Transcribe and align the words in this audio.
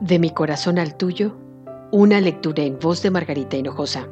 De 0.00 0.18
mi 0.18 0.28
corazón 0.28 0.78
al 0.78 0.94
tuyo, 0.94 1.34
una 1.90 2.20
lectura 2.20 2.62
en 2.62 2.78
voz 2.78 3.00
de 3.00 3.10
Margarita 3.10 3.56
Hinojosa, 3.56 4.06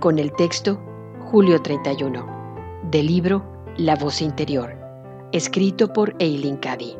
con 0.00 0.18
el 0.18 0.32
texto 0.32 0.82
Julio 1.20 1.62
31, 1.62 2.26
del 2.90 3.06
libro 3.06 3.44
La 3.76 3.94
voz 3.94 4.20
interior, 4.20 4.76
escrito 5.30 5.92
por 5.92 6.16
Eileen 6.18 6.56
Cady. 6.56 6.96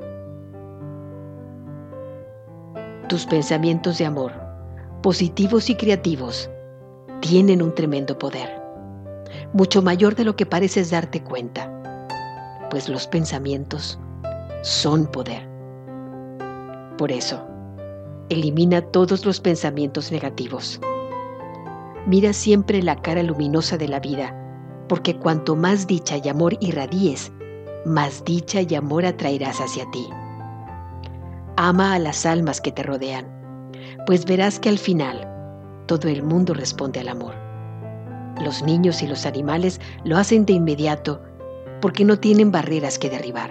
Tus 3.08 3.26
pensamientos 3.26 3.98
de 3.98 4.06
amor, 4.06 4.32
positivos 5.02 5.68
y 5.68 5.74
creativos, 5.74 6.48
tienen 7.22 7.60
un 7.60 7.74
tremendo 7.74 8.16
poder, 8.16 8.62
mucho 9.52 9.82
mayor 9.82 10.14
de 10.14 10.24
lo 10.24 10.36
que 10.36 10.46
pareces 10.46 10.92
darte 10.92 11.24
cuenta, 11.24 12.08
pues 12.70 12.88
los 12.88 13.08
pensamientos 13.08 13.98
son 14.62 15.06
poder. 15.06 15.44
Por 16.96 17.10
eso, 17.10 17.48
Elimina 18.28 18.80
todos 18.80 19.24
los 19.26 19.40
pensamientos 19.40 20.10
negativos. 20.12 20.80
Mira 22.06 22.32
siempre 22.32 22.82
la 22.82 22.96
cara 22.96 23.22
luminosa 23.22 23.76
de 23.76 23.88
la 23.88 24.00
vida, 24.00 24.36
porque 24.88 25.16
cuanto 25.16 25.56
más 25.56 25.86
dicha 25.86 26.16
y 26.22 26.28
amor 26.28 26.56
irradies, 26.60 27.32
más 27.84 28.24
dicha 28.24 28.60
y 28.62 28.74
amor 28.74 29.04
atraerás 29.04 29.60
hacia 29.60 29.90
ti. 29.90 30.06
Ama 31.56 31.94
a 31.94 31.98
las 31.98 32.24
almas 32.26 32.60
que 32.60 32.72
te 32.72 32.82
rodean, 32.82 33.26
pues 34.06 34.24
verás 34.24 34.58
que 34.58 34.68
al 34.68 34.78
final 34.78 35.28
todo 35.86 36.08
el 36.08 36.22
mundo 36.22 36.54
responde 36.54 37.00
al 37.00 37.08
amor. 37.08 37.34
Los 38.40 38.62
niños 38.62 39.02
y 39.02 39.06
los 39.06 39.26
animales 39.26 39.80
lo 40.04 40.16
hacen 40.16 40.46
de 40.46 40.54
inmediato 40.54 41.20
porque 41.80 42.04
no 42.04 42.18
tienen 42.18 42.50
barreras 42.50 42.98
que 42.98 43.10
derribar. 43.10 43.50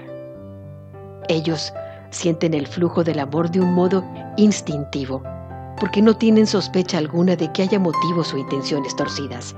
Ellos 1.29 1.71
sienten 2.11 2.53
el 2.53 2.67
flujo 2.67 3.03
del 3.03 3.19
amor 3.19 3.49
de 3.49 3.61
un 3.61 3.73
modo 3.73 4.05
instintivo, 4.37 5.23
porque 5.79 6.01
no 6.01 6.15
tienen 6.15 6.45
sospecha 6.45 6.97
alguna 6.97 7.35
de 7.35 7.51
que 7.51 7.63
haya 7.63 7.79
motivos 7.79 8.33
o 8.33 8.37
intenciones 8.37 8.95
torcidas. 8.95 9.55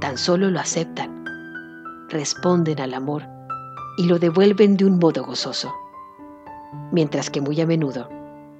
Tan 0.00 0.18
solo 0.18 0.50
lo 0.50 0.58
aceptan, 0.58 1.24
responden 2.08 2.80
al 2.80 2.94
amor 2.94 3.22
y 3.96 4.04
lo 4.04 4.18
devuelven 4.18 4.76
de 4.76 4.86
un 4.86 4.98
modo 4.98 5.24
gozoso. 5.24 5.72
Mientras 6.90 7.30
que 7.30 7.40
muy 7.40 7.60
a 7.60 7.66
menudo, 7.66 8.08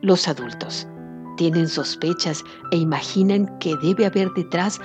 los 0.03 0.28
adultos 0.28 0.86
tienen 1.36 1.69
sospechas 1.69 2.45
e 2.70 2.77
imaginan 2.77 3.58
que 3.58 3.75
debe 3.83 4.06
haber 4.06 4.30
detrás 4.34 4.80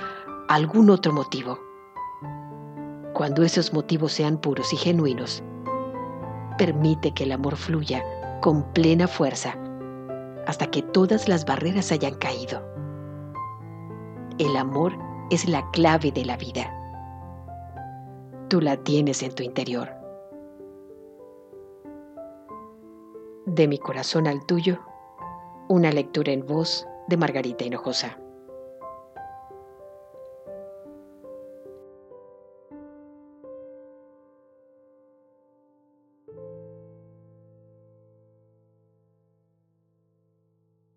algún 0.48 0.90
otro 0.90 1.12
motivo. 1.12 1.58
Cuando 3.12 3.42
esos 3.42 3.72
motivos 3.72 4.12
sean 4.12 4.38
puros 4.38 4.72
y 4.72 4.76
genuinos, 4.76 5.42
permite 6.58 7.12
que 7.14 7.24
el 7.24 7.32
amor 7.32 7.56
fluya 7.56 8.04
con 8.42 8.62
plena 8.74 9.08
fuerza 9.08 9.56
hasta 10.46 10.66
que 10.66 10.82
todas 10.82 11.28
las 11.28 11.46
barreras 11.46 11.92
hayan 11.92 12.14
caído. 12.14 12.62
El 14.38 14.56
amor 14.56 14.92
es 15.30 15.48
la 15.48 15.68
clave 15.70 16.10
de 16.12 16.24
la 16.24 16.36
vida. 16.36 16.74
Tú 18.48 18.60
la 18.60 18.76
tienes 18.76 19.22
en 19.22 19.34
tu 19.34 19.42
interior. 19.42 19.90
De 23.46 23.66
mi 23.68 23.78
corazón 23.78 24.26
al 24.26 24.44
tuyo, 24.46 24.78
una 25.68 25.90
lectura 25.92 26.32
en 26.32 26.46
voz 26.46 26.86
de 27.08 27.16
Margarita 27.16 27.64
Hinojosa. 27.64 28.18